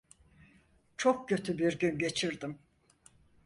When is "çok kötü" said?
0.97-1.57